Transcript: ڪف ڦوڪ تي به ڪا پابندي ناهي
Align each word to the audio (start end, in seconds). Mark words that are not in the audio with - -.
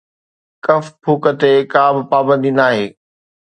ڪف 0.65 0.85
ڦوڪ 1.01 1.23
تي 1.39 1.51
به 1.59 1.67
ڪا 1.73 1.85
پابندي 2.11 2.51
ناهي 2.59 2.85